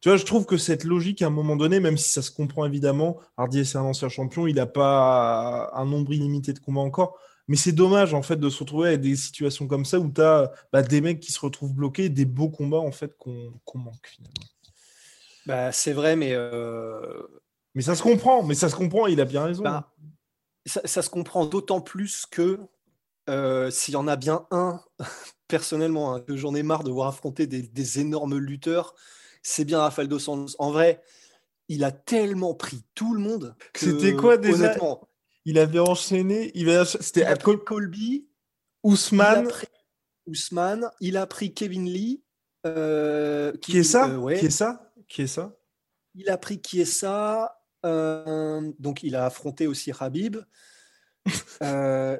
Tu 0.00 0.10
vois, 0.10 0.16
je 0.16 0.24
trouve 0.24 0.46
que 0.46 0.58
cette 0.58 0.84
logique, 0.84 1.22
à 1.22 1.26
un 1.26 1.30
moment 1.30 1.56
donné, 1.56 1.80
même 1.80 1.96
si 1.96 2.10
ça 2.10 2.22
se 2.22 2.30
comprend 2.30 2.66
évidemment, 2.66 3.18
Hardier 3.36 3.64
c'est 3.64 3.78
un 3.78 3.82
ancien 3.82 4.08
champion, 4.08 4.46
il 4.46 4.56
n'a 4.56 4.66
pas 4.66 5.72
un 5.74 5.86
nombre 5.86 6.12
illimité 6.12 6.52
de 6.52 6.60
combats 6.60 6.82
encore, 6.82 7.18
mais 7.48 7.56
c'est 7.56 7.72
dommage 7.72 8.14
en 8.14 8.22
fait 8.22 8.36
de 8.36 8.48
se 8.48 8.58
retrouver 8.60 8.88
avec 8.88 9.00
des 9.00 9.16
situations 9.16 9.66
comme 9.66 9.84
ça 9.84 9.98
où 10.00 10.10
tu 10.10 10.22
as 10.22 10.50
bah, 10.72 10.82
des 10.82 11.00
mecs 11.00 11.20
qui 11.20 11.32
se 11.32 11.40
retrouvent 11.40 11.74
bloqués, 11.74 12.08
des 12.08 12.24
beaux 12.24 12.48
combats 12.48 12.78
en 12.78 12.92
fait 12.92 13.16
qu'on 13.16 13.52
manque 13.74 14.06
finalement. 14.06 14.46
Bah, 15.46 15.72
c'est 15.72 15.92
vrai, 15.92 16.16
mais. 16.16 16.32
Euh, 16.32 17.22
mais 17.74 17.82
ça 17.82 17.94
se 17.94 18.02
comprend, 18.02 18.42
mais 18.42 18.54
ça 18.54 18.68
se 18.68 18.76
comprend, 18.76 19.06
il 19.06 19.20
a 19.20 19.24
bien 19.24 19.44
raison. 19.44 19.62
Bah, 19.62 19.92
ça, 20.64 21.02
se 21.02 21.10
comprend 21.10 21.44
d'autant 21.44 21.80
plus 21.80 22.24
que 22.26 22.60
euh, 23.28 23.70
s'il 23.70 23.94
y 23.94 23.96
en 23.96 24.08
a 24.08 24.16
bien 24.16 24.46
un, 24.50 24.80
personnellement, 25.48 26.14
hein, 26.14 26.20
que 26.20 26.36
j'en 26.36 26.54
ai 26.54 26.62
marre 26.62 26.84
de 26.84 26.90
voir 26.90 27.08
affronter 27.08 27.46
des, 27.46 28.00
énormes 28.00 28.38
lutteurs, 28.38 28.94
c'est 29.42 29.64
bien 29.64 29.80
Rafael 29.80 30.08
Dos 30.08 30.20
Santos. 30.20 30.54
En 30.58 30.70
vrai, 30.70 31.02
il 31.68 31.84
a 31.84 31.92
tellement 31.92 32.54
pris 32.54 32.84
tout 32.94 33.12
le 33.12 33.20
monde. 33.20 33.54
C'était 33.74 34.14
quoi 34.14 34.38
déjà? 34.38 34.54
honnêtement, 34.54 35.08
il 35.44 35.58
avait 35.58 35.78
enchaîné. 35.78 36.50
Il 36.54 36.70
C'était 37.00 37.26
Colby, 37.64 38.26
Ousmane. 38.82 39.48
Ousmane. 40.26 40.90
Il 41.00 41.16
a 41.16 41.26
pris 41.26 41.52
Kevin 41.52 41.84
Lee. 41.84 42.22
Euh, 42.66 43.52
qui, 43.60 43.78
est 43.78 43.82
ça? 43.82 44.08
euh, 44.08 44.38
Qui 44.38 44.46
est 44.46 44.50
ça? 44.50 44.90
Qui 45.06 45.22
est 45.22 45.26
ça? 45.26 45.54
Il 46.14 46.30
a 46.30 46.38
pris 46.38 46.60
qui 46.60 46.80
est 46.80 46.86
ça 46.86 47.60
euh, 47.84 48.72
Donc 48.78 49.02
il 49.02 49.16
a 49.16 49.26
affronté 49.26 49.66
aussi 49.66 49.92
Habib. 49.98 50.38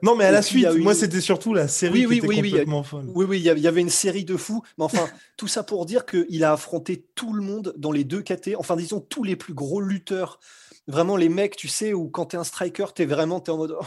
non, 0.02 0.16
mais 0.16 0.24
à 0.24 0.30
la 0.30 0.42
suite, 0.42 0.66
moi 0.78 0.94
c'était 0.94 1.20
surtout 1.20 1.52
la 1.52 1.68
série 1.68 2.06
oui, 2.06 2.20
qui 2.20 2.26
oui, 2.26 2.38
était 2.38 2.48
complètement 2.50 2.82
folle. 2.82 3.04
Oui, 3.14 3.26
oui, 3.28 3.38
il 3.38 3.60
y 3.60 3.68
avait 3.68 3.80
une 3.80 3.90
série 3.90 4.24
de 4.24 4.36
fous. 4.36 4.62
Mais 4.78 4.84
enfin, 4.84 5.06
tout 5.36 5.48
ça 5.48 5.62
pour 5.62 5.86
dire 5.86 6.06
qu'il 6.06 6.44
a 6.44 6.52
affronté 6.52 7.06
tout 7.14 7.32
le 7.32 7.42
monde 7.42 7.74
dans 7.76 7.92
les 7.92 8.04
deux 8.04 8.22
KT, 8.22 8.50
enfin 8.56 8.76
disons 8.76 9.00
tous 9.00 9.22
les 9.24 9.36
plus 9.36 9.54
gros 9.54 9.80
lutteurs 9.80 10.40
vraiment 10.86 11.16
les 11.16 11.28
mecs, 11.28 11.56
tu 11.56 11.68
sais, 11.68 11.92
où 11.92 12.08
quand 12.08 12.26
tu 12.26 12.36
es 12.36 12.38
un 12.38 12.44
striker, 12.44 12.86
tu 12.94 13.02
es 13.02 13.06
vraiment 13.06 13.42
es 13.42 13.50
en 13.50 13.56
mode. 13.56 13.76
Oh, 13.78 13.84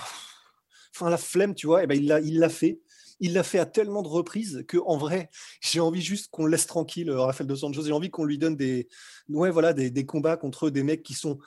enfin, 0.96 1.10
la 1.10 1.18
flemme, 1.18 1.56
tu 1.56 1.68
vois, 1.68 1.84
et 1.84 1.88
ben, 1.88 1.98
il 1.98 2.40
l'a 2.40 2.50
fait. 2.50 2.80
Il 3.20 3.34
l'a 3.34 3.42
fait 3.42 3.58
à 3.58 3.66
tellement 3.66 4.04
de 4.04 4.08
reprises 4.08 4.64
que 4.68 4.78
en 4.86 4.98
vrai, 4.98 5.30
j'ai 5.62 5.80
envie 5.80 6.02
juste 6.02 6.30
qu'on 6.30 6.46
laisse 6.46 6.68
tranquille 6.68 7.10
euh, 7.10 7.22
Rafael 7.22 7.48
dos 7.48 7.56
Santos. 7.56 7.84
J'ai 7.84 7.92
envie 7.92 8.10
qu'on 8.10 8.26
lui 8.26 8.38
donne 8.38 8.56
des, 8.56 8.88
ouais, 9.30 9.52
voilà, 9.52 9.74
des, 9.74 10.06
combats 10.06 10.38
contre 10.38 10.70
des 10.70 10.84
mecs 10.84 11.04
qui 11.04 11.14
sont 11.14 11.40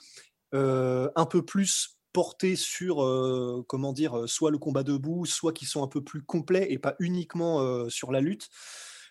euh, 0.54 1.08
un 1.14 1.26
peu 1.26 1.44
plus 1.44 1.96
portés 2.12 2.56
sur, 2.56 3.04
euh, 3.04 3.64
comment 3.68 3.92
dire, 3.92 4.28
soit 4.28 4.50
le 4.50 4.58
combat 4.58 4.82
debout, 4.82 5.26
soit 5.26 5.52
qui 5.52 5.64
sont 5.64 5.84
un 5.84 5.86
peu 5.86 6.02
plus 6.02 6.22
complets 6.22 6.66
et 6.70 6.78
pas 6.78 6.96
uniquement 6.98 7.88
sur 7.88 8.10
la 8.10 8.20
lutte. 8.20 8.48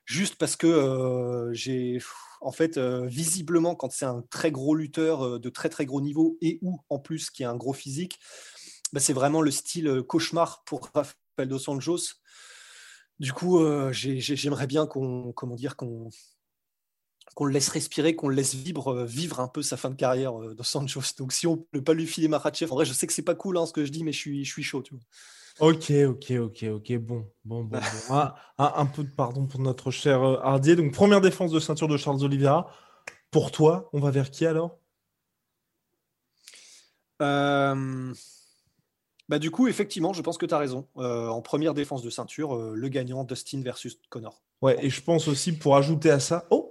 Juste 0.06 0.36
parce 0.36 0.56
que 0.58 1.50
j'ai 1.54 2.00
en 2.41 2.51
fait, 2.51 2.77
euh, 2.77 3.05
visiblement, 3.05 3.75
quand 3.75 3.91
c'est 3.91 4.05
un 4.05 4.24
très 4.29 4.51
gros 4.51 4.75
lutteur 4.75 5.25
euh, 5.25 5.39
de 5.39 5.50
très 5.50 5.69
très 5.69 5.86
gros 5.86 6.01
niveau 6.01 6.38
et 6.41 6.60
ou 6.62 6.79
en 6.89 7.00
plus 7.00 7.29
qui 7.29 7.43
a 7.43 7.51
un 7.51 7.55
gros 7.55 7.74
physique, 7.74 8.19
bah, 8.93 9.00
c'est 9.00 9.13
vraiment 9.13 9.41
le 9.41 9.51
style 9.51 9.88
euh, 9.88 10.03
cauchemar 10.03 10.63
pour 10.65 10.89
Rafael 10.93 11.15
dos 11.48 11.60
Santos. 11.60 12.15
Du 13.19 13.34
coup, 13.34 13.60
j'aimerais 13.91 14.65
bien 14.65 14.88
qu'on 14.88 15.34
comment 15.34 15.55
dire 15.55 15.75
qu'on 15.75 16.10
le 17.41 17.51
laisse 17.51 17.67
respirer, 17.67 18.15
qu'on 18.15 18.29
le 18.29 18.36
laisse 18.36 18.55
vivre, 18.55 19.03
vivre 19.03 19.41
un 19.41 19.50
peu 19.50 19.62
sa 19.62 19.75
fin 19.75 19.89
de 19.89 19.96
carrière 19.96 20.38
de 20.39 20.63
Santos. 20.63 21.01
Donc 21.17 21.34
si 21.34 21.46
on 21.46 21.58
ne 21.58 21.62
peut 21.79 21.84
pas 21.84 21.93
lui 21.93 22.08
filer 22.08 22.29
Makhachev, 22.29 22.72
en 22.72 22.75
vrai, 22.75 22.86
je 22.86 22.93
sais 22.93 23.08
que 23.08 23.13
c'est 23.13 23.22
pas 23.22 23.36
cool 23.36 23.58
hein, 23.58 23.65
ce 23.65 23.74
que 23.74 23.84
je 23.84 23.91
dis, 23.91 24.05
mais 24.05 24.13
je 24.13 24.19
suis, 24.19 24.46
je 24.46 24.50
suis 24.50 24.63
chaud. 24.63 24.81
Ok, 25.60 25.92
ok, 25.92 26.32
ok, 26.32 26.63
ok. 26.75 26.98
Bon, 26.98 27.28
bon, 27.44 27.63
bon. 27.66 27.80
Ah, 28.10 28.36
ah, 28.58 28.80
un 28.80 28.86
peu 28.86 29.04
de 29.04 29.10
pardon 29.10 29.46
pour 29.46 29.60
notre 29.60 29.92
cher 29.92 30.24
euh, 30.24 30.39
Hardier. 30.42 30.75
Donc, 30.75 30.94
première 30.94 31.20
défense 31.20 31.51
de 31.51 31.60
ceinture 31.60 31.88
de 31.88 31.98
Charles 31.98 32.24
Oliveira. 32.24 32.72
Pour 33.30 33.51
toi, 33.51 33.89
on 33.92 34.00
va 34.00 34.10
vers 34.10 34.32
qui 34.32 34.46
alors? 34.46 34.80
Euh, 37.22 38.13
bah, 39.28 39.39
Du 39.39 39.51
coup, 39.51 39.68
effectivement, 39.68 40.13
je 40.13 40.22
pense 40.22 40.38
que 40.38 40.46
tu 40.46 40.54
as 40.54 40.58
raison. 40.58 40.88
Euh, 40.98 41.28
en 41.28 41.42
première 41.42 41.74
défense 41.74 42.04
de 42.04 42.10
ceinture, 42.10 42.56
le 42.56 42.88
gagnant 42.88 43.25
Dustin 43.25 43.62
versus 43.62 44.00
Connor. 44.10 44.42
Ouais, 44.62 44.78
et 44.84 44.89
je 44.89 45.01
pense 45.01 45.28
aussi 45.28 45.58
pour 45.58 45.75
ajouter 45.75 46.10
à 46.10 46.20
ça. 46.20 46.46
Oh 46.51 46.69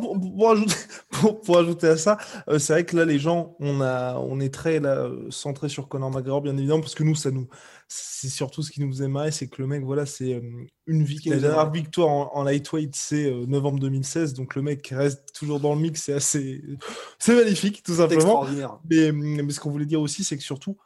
non, 0.00 0.18
pour, 1.44 1.58
ajouter, 1.58 1.88
à 1.88 1.96
ça, 1.96 2.18
euh, 2.48 2.58
c'est 2.58 2.72
vrai 2.72 2.84
que 2.84 2.96
là, 2.96 3.04
les 3.04 3.18
gens, 3.18 3.56
on, 3.60 3.80
a, 3.80 4.16
on 4.16 4.40
est 4.40 4.52
très 4.52 4.80
là, 4.80 5.08
centré 5.30 5.68
sur 5.68 5.88
Conor 5.88 6.10
McGregor, 6.10 6.42
bien 6.42 6.56
évidemment, 6.56 6.80
parce 6.80 6.94
que 6.94 7.04
nous, 7.04 7.14
ça 7.14 7.30
nous, 7.30 7.48
c'est 7.88 8.28
surtout 8.28 8.62
ce 8.62 8.70
qui 8.70 8.80
nous 8.80 9.02
aimerait, 9.02 9.30
c'est 9.30 9.48
que 9.48 9.60
le 9.60 9.68
mec, 9.68 9.82
voilà, 9.84 10.06
c'est 10.06 10.34
euh, 10.34 10.40
une 10.86 11.02
victoire. 11.02 11.36
La 11.36 11.42
dernière 11.42 11.70
victoire 11.70 12.34
en, 12.36 12.42
lightweight, 12.42 12.94
c'est 12.96 13.26
euh, 13.26 13.44
novembre 13.46 13.80
2016, 13.80 14.34
donc 14.34 14.54
le 14.54 14.62
mec 14.62 14.86
reste 14.88 15.32
toujours 15.34 15.60
dans 15.60 15.74
le 15.74 15.80
mix, 15.80 16.02
c'est 16.02 16.14
assez, 16.14 16.62
c'est 17.18 17.34
magnifique, 17.34 17.82
tout 17.82 17.96
simplement. 17.96 18.46
Mais, 18.88 19.12
mais, 19.12 19.52
ce 19.52 19.60
qu'on 19.60 19.70
voulait 19.70 19.86
dire 19.86 20.00
aussi, 20.00 20.24
c'est 20.24 20.36
que 20.36 20.42
surtout, 20.42 20.76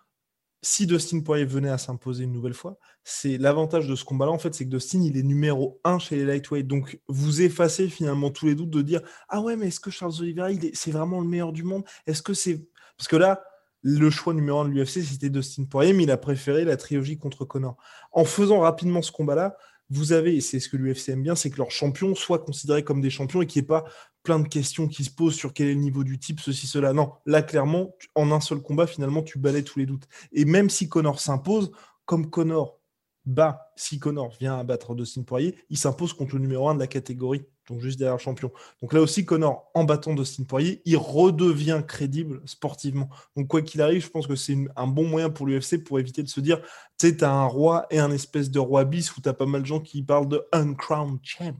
si 0.67 0.85
Dustin 0.85 1.21
Poirier 1.21 1.45
venait 1.45 1.71
à 1.71 1.79
s'imposer 1.79 2.25
une 2.25 2.33
nouvelle 2.33 2.53
fois, 2.53 2.77
c'est 3.05 3.39
l'avantage 3.39 3.87
de 3.87 3.95
ce 3.95 4.05
combat-là, 4.05 4.33
en 4.33 4.39
fait, 4.39 4.53
c'est 4.53 4.65
que 4.65 4.71
Dustin, 4.71 5.01
il 5.01 5.17
est 5.17 5.23
numéro 5.23 5.81
1 5.85 6.01
chez 6.01 6.17
les 6.17 6.25
lightweight. 6.25 6.67
Donc, 6.67 6.99
vous 7.07 7.41
effacez 7.41 7.89
finalement 7.89 8.31
tous 8.31 8.47
les 8.47 8.57
doutes 8.57 8.71
de 8.71 8.83
dire 8.83 9.01
Ah 9.29 9.41
ouais, 9.41 9.55
mais 9.55 9.69
est-ce 9.69 9.79
que 9.79 9.93
Charles 9.93 10.15
Oliveira, 10.19 10.49
c'est 10.75 10.91
vraiment 10.91 11.21
le 11.21 11.29
meilleur 11.29 11.53
du 11.53 11.63
monde? 11.63 11.85
Est-ce 12.09 12.21
que 12.21 12.35
c'est. 12.35 12.67
Parce 12.99 13.07
que 13.07 13.15
là, 13.15 13.45
le 13.83 14.11
choix 14.11 14.35
numéro 14.35 14.59
1 14.59 14.69
de 14.69 14.71
l'UFC, 14.71 15.05
c'était 15.05 15.31
Dustin 15.31 15.67
Poirier, 15.67 15.93
mais 15.93 16.03
il 16.03 16.11
a 16.11 16.17
préféré 16.17 16.65
la 16.65 16.77
trilogie 16.77 17.17
contre 17.17 17.45
Connor. 17.45 17.77
En 18.11 18.25
faisant 18.25 18.59
rapidement 18.59 19.03
ce 19.03 19.13
combat-là, 19.13 19.57
vous 19.89 20.13
avez, 20.13 20.35
et 20.35 20.41
c'est 20.41 20.59
ce 20.59 20.69
que 20.69 20.77
l'UFC 20.77 21.11
aime 21.11 21.23
bien, 21.23 21.37
c'est 21.37 21.49
que 21.49 21.59
leurs 21.59 21.71
champions 21.71 22.17
soient 22.17 22.41
considérés 22.41 22.83
comme 22.83 23.01
des 23.01 23.11
champions 23.11 23.41
et 23.41 23.47
qu'il 23.47 23.63
n'y 23.63 23.67
ait 23.67 23.69
pas 23.69 23.85
plein 24.26 24.40
de 24.40 24.49
questions 24.49 24.88
qui 24.88 25.04
se 25.04 25.11
posent 25.11 25.37
sur 25.37 25.54
quel 25.54 25.68
est 25.68 25.75
le 25.75 25.80
niveau 25.80 26.02
du 26.02 26.18
type, 26.18 26.40
ceci, 26.40 26.66
cela. 26.66 26.92
Non, 26.92 27.12
là, 27.26 27.42
clairement, 27.42 27.95
en 28.16 28.33
un 28.33 28.40
seul 28.40 28.61
combat, 28.61 28.88
finalement, 28.88 29.23
tu 29.23 29.38
balais 29.38 29.62
tous 29.62 29.78
les 29.78 29.87
doutes. 29.87 30.09
Et 30.33 30.45
même 30.45 30.68
si 30.68 30.88
Connor 30.88 31.21
s'impose, 31.21 31.71
comme 32.06 32.28
Connor 32.28 32.80
bat, 33.25 33.73
si 33.76 34.00
Connor 34.00 34.35
vient 34.40 34.59
à 34.59 34.64
battre 34.64 34.97
Dustin 34.97 35.23
Poirier, 35.23 35.54
il 35.71 35.78
s'impose 35.78 36.12
contre 36.12 36.35
le 36.35 36.40
numéro 36.40 36.68
1 36.68 36.75
de 36.75 36.80
la 36.80 36.88
catégorie, 36.88 37.45
donc 37.68 37.80
juste 37.80 38.00
derrière 38.00 38.16
le 38.16 38.21
champion. 38.21 38.50
Donc 38.83 38.92
là 38.92 39.00
aussi, 39.00 39.25
Connor, 39.25 39.71
en 39.75 39.85
battant 39.85 40.14
Dustin 40.14 40.42
Poirier, 40.42 40.83
il 40.85 40.97
redevient 40.97 41.83
crédible 41.87 42.42
sportivement. 42.47 43.09
Donc 43.37 43.47
quoi 43.47 43.62
qu'il 43.62 43.80
arrive, 43.80 44.02
je 44.02 44.11
pense 44.11 44.26
que 44.26 44.35
c'est 44.35 44.56
un 44.75 44.88
bon 44.88 45.06
moyen 45.06 45.30
pour 45.30 45.47
l'UFC 45.47 45.85
pour 45.85 46.00
éviter 46.00 46.25
de 46.25 46.28
se 46.28 46.40
dire, 46.40 46.61
tu 46.99 47.09
sais, 47.09 47.16
tu 47.16 47.25
as 47.25 47.33
un 47.33 47.47
roi 47.47 47.87
et 47.90 48.00
un 48.00 48.11
espèce 48.11 48.50
de 48.50 48.59
roi 48.59 48.85
bis 48.85 49.16
où 49.16 49.21
tu 49.21 49.28
as 49.28 49.35
pas 49.35 49.47
mal 49.47 49.62
de 49.62 49.66
gens 49.66 49.80
qui 49.80 50.02
parlent 50.02 50.28
de 50.28 50.45
uncrowned 50.52 51.21
champ. 51.23 51.54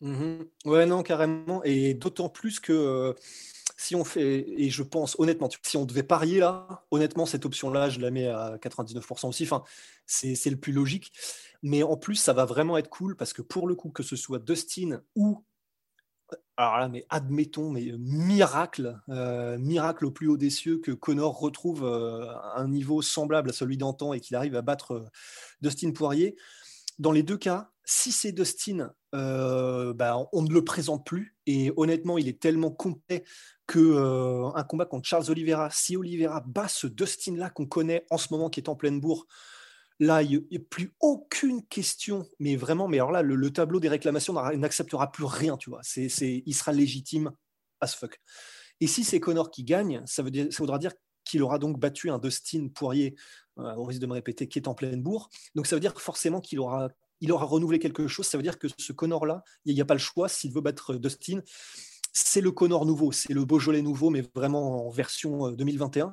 Mmh 0.00 0.42
ouais, 0.66 0.86
non, 0.86 1.02
carrément. 1.02 1.62
Et 1.64 1.94
d'autant 1.94 2.28
plus 2.28 2.60
que 2.60 3.14
si 3.76 3.94
on 3.94 4.04
fait, 4.04 4.44
et 4.60 4.70
je 4.70 4.82
pense 4.82 5.16
honnêtement, 5.18 5.48
si 5.62 5.76
on 5.76 5.84
devait 5.84 6.02
parier 6.02 6.40
là, 6.40 6.84
honnêtement, 6.90 7.26
cette 7.26 7.46
option-là, 7.46 7.88
je 7.88 8.00
la 8.00 8.10
mets 8.10 8.28
à 8.28 8.58
99% 8.58 9.28
aussi. 9.28 9.44
Enfin, 9.44 9.64
c'est 10.06 10.50
le 10.50 10.56
plus 10.56 10.72
logique. 10.72 11.12
Mais 11.62 11.82
en 11.82 11.96
plus, 11.96 12.16
ça 12.16 12.32
va 12.32 12.44
vraiment 12.44 12.76
être 12.76 12.90
cool 12.90 13.16
parce 13.16 13.32
que 13.32 13.42
pour 13.42 13.66
le 13.66 13.74
coup, 13.74 13.90
que 13.90 14.02
ce 14.02 14.16
soit 14.16 14.38
Dustin 14.38 15.00
ou. 15.14 15.44
Alors 16.56 16.78
là, 16.78 16.88
mais 16.88 17.04
admettons, 17.10 17.70
mais 17.70 17.92
miracle, 17.98 18.98
miracle 19.58 20.06
au 20.06 20.10
plus 20.10 20.28
haut 20.28 20.36
des 20.36 20.50
cieux 20.50 20.78
que 20.78 20.92
Connor 20.92 21.38
retrouve 21.38 21.84
un 21.84 22.68
niveau 22.68 23.02
semblable 23.02 23.50
à 23.50 23.52
celui 23.52 23.76
d'antan 23.76 24.12
et 24.12 24.20
qu'il 24.20 24.36
arrive 24.36 24.56
à 24.56 24.62
battre 24.62 25.04
Dustin 25.60 25.90
Poirier. 25.92 26.36
Dans 26.98 27.12
les 27.12 27.22
deux 27.22 27.36
cas, 27.36 27.72
si 27.84 28.12
c'est 28.12 28.32
Dustin, 28.32 28.92
euh, 29.14 29.92
bah, 29.92 30.16
on 30.32 30.42
ne 30.42 30.52
le 30.52 30.64
présente 30.64 31.04
plus. 31.04 31.36
Et 31.46 31.72
honnêtement, 31.76 32.18
il 32.18 32.28
est 32.28 32.40
tellement 32.40 32.70
complet 32.70 33.24
que 33.66 33.78
euh, 33.78 34.50
un 34.54 34.64
combat 34.64 34.86
contre 34.86 35.06
Charles 35.06 35.30
Oliveira, 35.30 35.70
si 35.70 35.96
Oliveira 35.96 36.40
bat 36.46 36.68
ce 36.68 36.86
Dustin-là 36.86 37.50
qu'on 37.50 37.66
connaît 37.66 38.06
en 38.10 38.18
ce 38.18 38.28
moment, 38.32 38.50
qui 38.50 38.60
est 38.60 38.68
en 38.68 38.76
pleine 38.76 39.00
bourre, 39.00 39.26
là, 40.00 40.22
il 40.22 40.46
n'y 40.50 40.56
a 40.56 40.60
plus 40.60 40.94
aucune 41.00 41.64
question. 41.66 42.26
Mais 42.38 42.56
vraiment, 42.56 42.88
mais 42.88 42.98
alors 42.98 43.12
là, 43.12 43.22
le, 43.22 43.52
tableau 43.52 43.80
des 43.80 43.88
réclamations 43.88 44.32
n'acceptera 44.32 45.12
plus 45.12 45.24
rien, 45.24 45.56
tu 45.56 45.70
vois. 45.70 45.80
C'est, 45.82 46.08
il 46.46 46.54
sera 46.54 46.72
légitime 46.72 47.32
as 47.80 47.94
fuck. 47.94 48.18
Et 48.80 48.86
si 48.86 49.04
c'est 49.04 49.20
Connor 49.20 49.50
qui 49.50 49.62
gagne, 49.62 50.02
ça, 50.06 50.22
veut 50.22 50.30
dire, 50.30 50.48
voudra 50.58 50.78
dire 50.78 50.92
qu'il 51.24 51.42
aura 51.42 51.58
donc 51.58 51.78
battu 51.78 52.10
un 52.10 52.18
Dustin 52.18 52.68
Poirier, 52.68 53.14
euh, 53.58 53.74
au 53.74 53.84
risque 53.84 54.00
de 54.00 54.06
me 54.06 54.14
répéter, 54.14 54.48
qui 54.48 54.58
est 54.58 54.68
en 54.68 54.74
pleine 54.74 55.02
bourre. 55.02 55.28
Donc 55.54 55.66
ça 55.66 55.76
veut 55.76 55.80
dire 55.80 55.98
forcément 56.00 56.40
qu'il 56.40 56.60
aura 56.60 56.88
il 57.24 57.32
aura 57.32 57.46
renouvelé 57.46 57.78
quelque 57.78 58.06
chose. 58.06 58.26
Ça 58.26 58.36
veut 58.36 58.42
dire 58.42 58.58
que 58.58 58.68
ce 58.78 58.92
Connor-là, 58.92 59.42
il 59.64 59.74
n'y 59.74 59.80
a 59.80 59.84
pas 59.86 59.94
le 59.94 60.00
choix. 60.00 60.28
S'il 60.28 60.52
veut 60.52 60.60
battre 60.60 60.94
Dustin, 60.94 61.40
c'est 62.12 62.42
le 62.42 62.52
Connor 62.52 62.84
nouveau, 62.84 63.12
c'est 63.12 63.32
le 63.32 63.44
Beaujolais 63.46 63.80
nouveau, 63.80 64.10
mais 64.10 64.22
vraiment 64.34 64.86
en 64.86 64.90
version 64.90 65.50
2021. 65.50 66.06
Euh, 66.06 66.10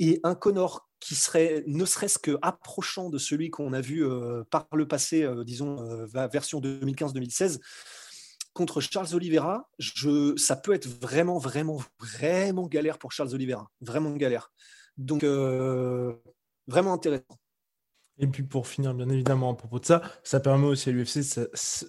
Et 0.00 0.20
un 0.24 0.34
Connor 0.34 0.90
qui 0.98 1.14
serait 1.14 1.62
ne 1.68 1.84
serait-ce 1.84 2.18
que 2.18 2.38
approchant 2.42 3.08
de 3.08 3.18
celui 3.18 3.50
qu'on 3.50 3.72
a 3.72 3.80
vu 3.80 4.04
euh, 4.04 4.42
par 4.50 4.66
le 4.74 4.88
passé, 4.88 5.22
euh, 5.22 5.44
disons, 5.44 5.76
version 6.06 6.60
2015-2016, 6.60 7.60
contre 8.52 8.80
Charles 8.80 9.14
Oliveira, 9.14 9.70
ça 10.36 10.56
peut 10.56 10.72
être 10.72 10.88
vraiment, 10.88 11.38
vraiment, 11.38 11.80
vraiment 12.00 12.66
galère 12.66 12.98
pour 12.98 13.12
Charles 13.12 13.32
Oliveira. 13.32 13.70
Vraiment 13.80 14.10
galère. 14.12 14.50
Donc, 14.96 15.24
vraiment 16.66 16.94
intéressant. 16.94 17.38
Et 18.18 18.26
puis 18.26 18.42
pour 18.42 18.66
finir, 18.66 18.94
bien 18.94 19.08
évidemment, 19.08 19.52
à 19.52 19.54
propos 19.54 19.78
de 19.78 19.84
ça, 19.84 20.02
ça 20.22 20.40
permet 20.40 20.66
aussi 20.66 20.88
à 20.88 20.92
l'UFC 20.92 21.18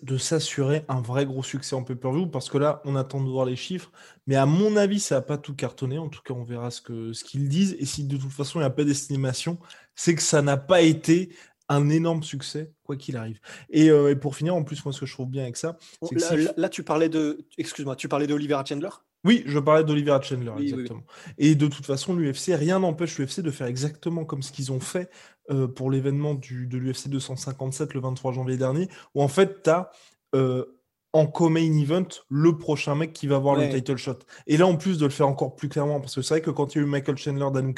de 0.04 0.18
s'assurer 0.18 0.84
un 0.90 1.02
vrai 1.02 1.26
gros 1.26 1.44
succès 1.44 1.76
en 1.76 1.84
pay-per-view, 1.84 2.28
parce 2.28 2.50
que 2.50 2.58
là, 2.58 2.82
on 2.86 2.96
attend 2.96 3.22
de 3.22 3.30
voir 3.30 3.46
les 3.46 3.56
chiffres, 3.56 3.92
mais 4.26 4.36
à 4.36 4.46
mon 4.46 4.76
avis, 4.76 5.00
ça 5.00 5.16
n'a 5.16 5.22
pas 5.22 5.38
tout 5.38 5.56
cartonné, 5.56 5.98
en 5.98 6.10
tout 6.10 6.22
cas, 6.22 6.34
on 6.34 6.44
verra 6.44 6.70
ce 6.70 6.82
qu'ils 6.82 7.16
ce 7.16 7.24
qu'ils 7.24 7.48
disent, 7.48 7.78
et 7.80 7.86
si 7.86 8.04
de 8.04 8.18
toute 8.18 8.32
façon, 8.32 8.60
il 8.60 8.64
n'y 8.64 8.68
a 8.68 8.72
pas 8.72 8.84
d'estimation, 8.84 9.58
c'est 9.96 10.16
que 10.16 10.22
ça 10.22 10.42
n'a 10.42 10.58
pas 10.58 10.82
été 10.82 11.30
un 11.70 11.90
énorme 11.90 12.24
succès, 12.24 12.72
quoi 12.84 12.96
qu'il 12.96 13.18
arrive. 13.18 13.40
Euh, 13.76 14.10
et, 14.10 14.16
pour 14.16 14.36
finir, 14.36 14.56
en 14.56 14.64
plus, 14.64 14.84
moi, 14.86 14.94
ce 14.94 15.02
que 15.02 15.06
je 15.06 15.14
trouve 15.14 15.30
bien 15.30 15.44
avec 15.44 15.58
ça, 15.58 15.78
c'est 16.02 16.16
que 16.16 16.60
là, 16.60 16.70
tu 16.70 16.84
parlais 16.84 17.10
de, 17.10 17.46
excuse-moi, 17.58 17.96
tu 17.96 18.08
parlais 18.08 18.28
de 18.28 18.38
Chandler? 18.66 18.90
Oui, 19.24 19.44
je 19.46 19.60
parlais 19.60 19.84
d'Oliver 19.84 20.18
Chandler, 20.22 20.52
exactement. 20.60 21.04
Et 21.38 21.56
de 21.56 21.68
toute 21.68 21.86
façon, 21.86 22.16
l'UFC, 22.16 22.54
rien 22.54 22.80
n'empêche 22.80 23.18
l'UFC 23.18 23.42
de 23.42 23.52
faire 23.52 23.68
exactement 23.68 24.26
comme 24.26 24.42
ce 24.42 24.52
qu'ils 24.52 24.72
ont 24.72 24.80
fait 24.80 25.10
euh, 25.50 25.68
pour 25.68 25.92
l'événement 25.92 26.36
de 26.36 26.78
l'UFC 26.78 27.10
257 27.10 27.94
le 27.94 28.00
23 28.00 28.32
janvier 28.34 28.58
dernier, 28.58 28.88
où 29.16 29.22
en 29.22 29.28
fait, 29.28 29.64
tu 29.64 29.70
as 29.70 29.90
euh, 30.36 30.66
en 31.14 31.26
co-main 31.26 31.74
event 31.80 32.08
le 32.30 32.58
prochain 32.58 32.96
mec 32.96 33.12
qui 33.14 33.28
va 33.28 33.38
avoir 33.38 33.56
le 33.56 33.70
title 33.70 33.98
shot. 33.98 34.20
Et 34.46 34.56
là, 34.56 34.68
en 34.68 34.76
plus 34.76 34.98
de 34.98 35.06
le 35.06 35.12
faire 35.12 35.28
encore 35.28 35.56
plus 35.56 35.68
clairement, 35.68 36.00
parce 36.00 36.16
que 36.16 36.22
c'est 36.22 36.36
vrai 36.36 36.42
que 36.42 36.52
quand 36.52 36.76
il 36.76 36.78
y 36.78 36.82
a 36.82 36.84
eu 36.84 36.90
Michael 36.90 37.18
Chandler, 37.18 37.48
Dan 37.52 37.74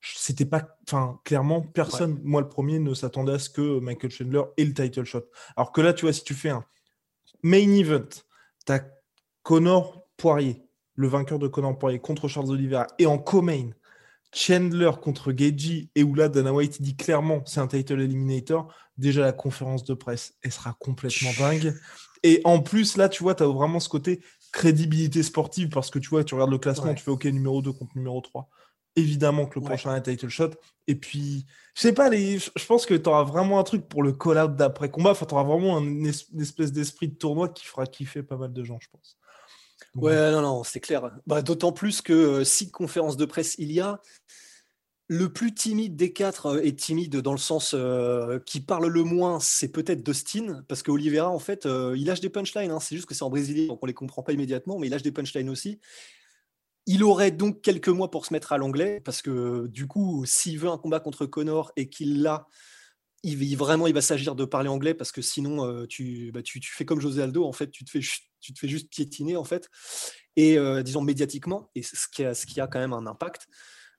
c'était 0.00 0.46
pas, 0.46 0.76
enfin, 0.88 1.20
clairement, 1.24 1.62
personne, 1.62 2.20
moi 2.24 2.40
le 2.40 2.48
premier, 2.48 2.80
ne 2.80 2.92
s'attendait 2.92 3.34
à 3.34 3.38
ce 3.38 3.50
que 3.50 3.78
Michael 3.78 4.10
Chandler 4.10 4.42
ait 4.56 4.64
le 4.64 4.74
title 4.74 5.04
shot. 5.04 5.24
Alors 5.56 5.70
que 5.70 5.80
là, 5.80 5.92
tu 5.92 6.06
vois, 6.06 6.12
si 6.12 6.24
tu 6.24 6.34
fais 6.34 6.50
un 6.50 6.64
main 7.42 7.72
event, 7.74 8.08
tu 8.66 8.72
as 8.72 8.84
Connor 9.42 10.06
Poirier, 10.16 10.62
le 10.94 11.08
vainqueur 11.08 11.38
de 11.38 11.48
Connor 11.48 11.78
Poirier 11.78 12.00
contre 12.00 12.28
Charles 12.28 12.50
Oliveira, 12.50 12.86
et 12.98 13.06
en 13.06 13.18
co-main, 13.18 13.70
Chandler 14.34 14.90
contre 15.02 15.32
Geji 15.36 15.90
et 15.94 16.02
où 16.02 16.14
là 16.14 16.28
Dana 16.28 16.54
White 16.54 16.80
dit 16.80 16.96
clairement 16.96 17.42
c'est 17.44 17.60
un 17.60 17.66
title 17.66 18.00
eliminator, 18.00 18.74
déjà 18.96 19.20
la 19.20 19.32
conférence 19.32 19.84
de 19.84 19.94
presse, 19.94 20.34
elle 20.42 20.52
sera 20.52 20.74
complètement 20.78 21.30
dingue. 21.38 21.74
Et 22.22 22.40
en 22.44 22.60
plus, 22.60 22.96
là, 22.96 23.08
tu 23.08 23.22
vois, 23.22 23.34
tu 23.34 23.42
as 23.42 23.46
vraiment 23.46 23.80
ce 23.80 23.88
côté 23.88 24.22
crédibilité 24.52 25.22
sportive 25.22 25.68
parce 25.70 25.90
que 25.90 25.98
tu 25.98 26.08
vois, 26.10 26.24
tu 26.24 26.34
regardes 26.34 26.50
le 26.50 26.58
classement, 26.58 26.94
tu 26.94 27.02
fais 27.02 27.10
OK 27.10 27.24
numéro 27.24 27.62
2 27.62 27.72
contre 27.72 27.96
numéro 27.96 28.20
3. 28.20 28.48
Évidemment 28.94 29.46
que 29.46 29.58
le 29.58 29.64
prochain 29.64 29.94
est 29.94 29.98
un 29.98 30.00
title 30.00 30.28
shot. 30.28 30.50
Et 30.86 30.94
puis, 30.94 31.46
je 31.74 31.80
sais 31.80 31.94
pas, 31.94 32.10
les... 32.10 32.38
je 32.38 32.66
pense 32.66 32.84
que 32.84 32.94
tu 32.94 33.08
auras 33.08 33.24
vraiment 33.24 33.58
un 33.58 33.62
truc 33.64 33.88
pour 33.88 34.02
le 34.02 34.12
call-out 34.12 34.54
d'après-combat. 34.54 35.12
Enfin, 35.12 35.26
tu 35.26 35.34
auras 35.34 35.44
vraiment 35.44 35.78
une 35.78 36.06
espèce 36.06 36.72
d'esprit 36.72 37.08
de 37.08 37.14
tournoi 37.14 37.48
qui 37.48 37.64
fera 37.66 37.86
kiffer 37.86 38.22
pas 38.22 38.36
mal 38.36 38.52
de 38.52 38.62
gens, 38.62 38.78
je 38.80 38.88
pense. 38.92 39.16
Ouais, 39.94 40.30
non, 40.30 40.40
non, 40.40 40.64
c'est 40.64 40.80
clair. 40.80 41.10
Bah, 41.26 41.42
D'autant 41.42 41.72
plus 41.72 42.00
que 42.00 42.12
euh, 42.12 42.44
si 42.44 42.70
conférence 42.70 43.16
de 43.16 43.26
presse 43.26 43.56
il 43.58 43.70
y 43.72 43.80
a, 43.80 44.00
le 45.08 45.30
plus 45.30 45.54
timide 45.54 45.96
des 45.96 46.14
quatre 46.14 46.46
euh, 46.46 46.62
est 46.62 46.78
timide 46.78 47.16
dans 47.18 47.32
le 47.32 47.38
sens 47.38 47.74
euh, 47.74 48.38
qui 48.46 48.60
parle 48.60 48.86
le 48.86 49.04
moins, 49.04 49.38
c'est 49.38 49.68
peut-être 49.68 50.02
Dustin, 50.02 50.64
parce 50.66 50.82
qu'Olivera, 50.82 51.28
en 51.28 51.38
fait, 51.38 51.66
il 51.66 52.06
lâche 52.06 52.20
des 52.20 52.30
punchlines. 52.30 52.70
Hein. 52.70 52.80
c'est 52.80 52.96
juste 52.96 53.06
que 53.06 53.14
c'est 53.14 53.24
en 53.24 53.30
brésilien, 53.30 53.66
donc 53.66 53.80
on 53.82 53.86
les 53.86 53.94
comprend 53.94 54.22
pas 54.22 54.32
immédiatement, 54.32 54.78
mais 54.78 54.86
il 54.86 54.90
lâche 54.90 55.02
des 55.02 55.12
punchlines 55.12 55.50
aussi. 55.50 55.78
Il 56.86 57.04
aurait 57.04 57.30
donc 57.30 57.60
quelques 57.60 57.88
mois 57.88 58.10
pour 58.10 58.24
se 58.26 58.32
mettre 58.32 58.52
à 58.52 58.58
l'anglais, 58.58 59.00
parce 59.04 59.20
que 59.20 59.66
du 59.66 59.86
coup, 59.86 60.24
s'il 60.24 60.58
veut 60.58 60.70
un 60.70 60.78
combat 60.78 61.00
contre 61.00 61.26
Connor 61.26 61.70
et 61.76 61.90
qu'il 61.90 62.22
l'a, 62.22 62.46
il, 63.22 63.56
vraiment, 63.56 63.86
il 63.86 63.94
va 63.94 64.00
s'agir 64.00 64.34
de 64.34 64.44
parler 64.44 64.68
anglais 64.68 64.94
parce 64.94 65.12
que 65.12 65.22
sinon, 65.22 65.64
euh, 65.64 65.86
bah, 66.32 66.42
tu, 66.42 66.60
tu, 66.60 66.72
fais 66.72 66.84
comme 66.84 67.00
José 67.00 67.22
Aldo, 67.22 67.44
en 67.44 67.52
fait, 67.52 67.70
tu 67.70 67.84
te 67.84 67.90
fais, 67.90 68.00
tu 68.40 68.52
te 68.52 68.58
fais 68.58 68.68
juste 68.68 68.90
piétiner, 68.90 69.36
en 69.36 69.44
fait, 69.44 69.68
et 70.36 70.58
euh, 70.58 70.82
disons 70.82 71.02
médiatiquement, 71.02 71.70
et 71.74 71.82
ce 71.82 72.08
qui, 72.12 72.24
a, 72.24 72.34
ce 72.34 72.46
qui 72.46 72.60
a 72.60 72.66
quand 72.66 72.80
même 72.80 72.92
un 72.92 73.06
impact. 73.06 73.46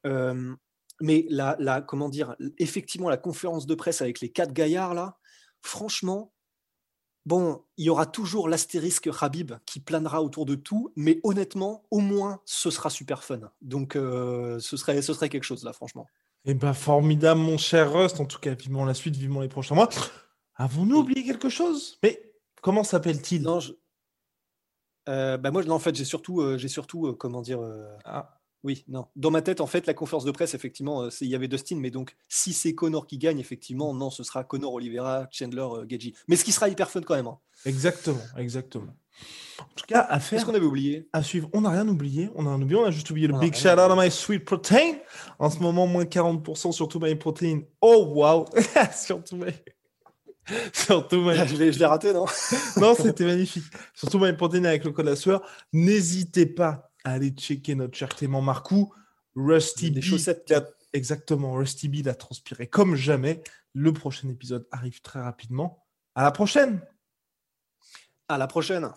Euh, 0.06 0.54
mais 1.00 1.26
la, 1.30 1.56
la, 1.60 1.82
comment 1.82 2.10
dire, 2.10 2.36
effectivement, 2.58 3.10
la 3.10 3.18
conférence 3.18 3.66
de 3.66 3.76
presse 3.76 4.02
avec 4.02 4.20
les 4.20 4.32
quatre 4.32 4.54
gaillards, 4.54 4.94
là, 4.94 5.18
franchement, 5.62 6.34
bon, 7.26 7.64
il 7.78 7.86
y 7.86 7.90
aura 7.90 8.06
toujours 8.06 8.50
l'astérisque 8.50 9.10
Habib 9.22 9.54
qui 9.66 9.80
planera 9.80 10.22
autour 10.22 10.46
de 10.46 10.56
tout, 10.56 10.92
mais 10.98 11.20
honnêtement, 11.24 11.86
au 11.92 12.00
moins, 12.00 12.42
ce 12.46 12.70
sera 12.70 12.90
super 12.90 13.24
fun. 13.24 13.52
Donc, 13.62 13.94
ce, 13.94 14.60
serait, 14.60 15.02
ce 15.02 15.14
serait 15.14 15.30
quelque 15.30 15.46
chose, 15.46 15.64
là, 15.64 15.74
franchement. 15.74 16.08
Eh 16.46 16.54
ben, 16.54 16.74
formidable, 16.74 17.40
mon 17.40 17.58
cher 17.58 17.94
Rust. 17.94 18.20
En 18.20 18.26
tout 18.26 18.40
cas, 18.40 18.54
vivement 18.54 18.86
la 18.86 18.94
suite, 18.94 19.16
vivement 19.16 19.42
les 19.42 19.48
prochains 19.48 19.76
mois. 19.76 19.90
Avons-nous 20.56 20.98
oublié 20.98 21.24
quelque 21.24 21.50
chose? 21.50 21.98
Mais 22.04 22.20
comment 22.62 22.84
s'appelle-t-il? 22.84 23.42
Non, 23.42 23.60
euh, 25.10 25.38
bah 25.38 25.52
moi, 25.52 25.68
en 25.70 25.80
fait, 25.80 25.96
j'ai 25.96 26.06
surtout, 26.06 26.42
euh, 26.42 26.58
j'ai 26.58 26.68
surtout, 26.68 27.08
euh, 27.08 27.14
comment 27.14 27.42
dire. 27.42 27.60
Ah. 28.06 28.40
Oui, 28.64 28.86
non. 28.88 29.08
Dans 29.18 29.30
ma 29.30 29.42
tête, 29.42 29.60
en 29.60 29.68
fait, 29.68 29.88
la 29.88 29.94
conférence 29.94 30.24
de 30.24 30.32
presse, 30.32 30.54
effectivement, 30.54 31.10
il 31.20 31.28
y 31.28 31.36
avait 31.36 31.50
Dustin, 31.50 31.76
mais 31.76 31.92
donc, 31.92 32.16
si 32.30 32.54
c'est 32.54 32.74
Connor 32.74 33.08
qui 33.08 33.18
gagne, 33.18 33.40
effectivement, 33.40 33.94
non, 33.94 34.10
ce 34.10 34.24
sera 34.24 34.46
Connor 34.46 34.74
Oliveira, 34.74 35.28
Chandler, 35.32 35.68
Geji. 35.90 36.16
Mais 36.30 36.38
ce 36.38 36.46
qui 36.46 36.54
sera 36.54 36.70
hyper 36.70 36.90
fun 36.90 37.02
quand 37.02 37.16
même. 37.16 37.28
Hein. 37.28 37.40
Exactement, 37.66 38.24
exactement. 38.38 38.96
En 39.60 39.66
tout 39.76 39.86
cas, 39.88 40.02
à 40.02 40.20
faire. 40.20 40.38
Qu'est-ce 40.40 40.46
qu'on 40.50 40.56
avait 40.56 40.66
oublié? 40.66 41.08
À 41.14 41.22
suivre. 41.24 41.50
On 41.54 41.62
n'a 41.62 41.70
rien 41.70 41.88
oublié. 41.88 42.30
On 42.36 42.46
a 42.48 42.56
oublié. 42.56 42.76
On 42.76 42.86
a 42.86 42.92
juste 42.92 43.10
oublié 43.12 43.28
le 43.28 43.38
big 43.40 43.54
shout 43.56 43.70
out 43.70 43.80
à 43.80 43.96
My 43.96 44.10
Sweet 44.12 44.44
Protein. 44.46 44.96
En 45.40 45.50
ce 45.50 45.60
moment, 45.60 45.86
moins 45.88 46.04
40% 46.06 46.72
sur 46.72 46.88
tout 46.88 47.00
My 47.00 47.16
Protein. 47.16 47.62
Oh, 47.82 48.06
wow. 48.16 48.46
Surtout 48.96 49.38
My. 49.38 49.52
Surtout 50.74 51.22
My. 51.22 51.36
Je 51.48 51.56
l'ai 51.56 51.72
je 51.72 51.80
l'ai 51.80 51.86
raté, 51.86 52.12
non? 52.14 52.26
Non, 52.78 52.96
c'était 52.96 53.26
magnifique. 53.26 53.64
Surtout 53.94 54.20
My 54.20 54.34
Protein 54.34 54.64
avec 54.66 54.84
le 54.84 54.92
code 54.92 55.06
la 55.06 55.16
sueur. 55.16 55.42
N'hésitez 55.72 56.46
pas 56.46 56.92
à 57.04 57.12
aller 57.14 57.30
checker 57.30 57.76
notre 57.76 57.98
cher 57.98 58.10
Clément 58.10 58.42
Marcoux. 58.42 58.94
Rusty 59.36 59.92
Des 59.92 60.00
B. 60.02 60.04
chaussettes. 60.04 60.52
a- 60.52 60.66
Exactement. 60.94 61.54
Rusty 61.54 61.88
B 61.90 62.06
l'a 62.06 62.14
transpiré 62.16 62.68
comme 62.68 62.96
jamais. 62.96 63.42
Le 63.74 63.92
prochain 63.94 64.30
épisode 64.30 64.68
arrive 64.72 65.02
très 65.02 65.22
rapidement. 65.22 65.84
À 66.16 66.24
la 66.24 66.32
prochaine. 66.32 66.82
À 68.28 68.38
la 68.38 68.46
prochaine. 68.48 68.90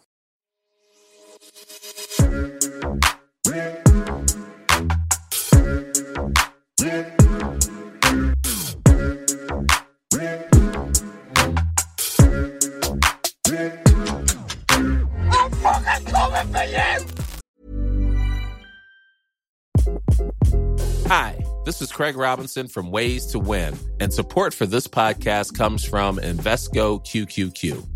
Hi, 21.09 21.45
this 21.65 21.83
is 21.83 21.93
Craig 21.93 22.17
Robinson 22.17 22.67
from 22.67 22.91
Ways 22.91 23.27
to 23.27 23.39
Win, 23.39 23.77
and 24.01 24.11
support 24.13 24.55
for 24.55 24.65
this 24.65 24.87
podcast 24.89 25.55
comes 25.55 25.85
from 25.85 26.17
Invesco 26.17 27.05
QQQ. 27.05 27.96